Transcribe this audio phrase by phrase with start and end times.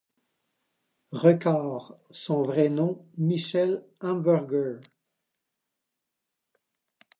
[1.11, 4.79] Records, son vrai nom, Michel Hamburger.